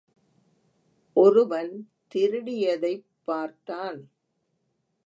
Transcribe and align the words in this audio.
ஒருவன் 1.13 1.91
திருடியதைப் 2.15 3.05
பார்த்தான். 3.23 4.11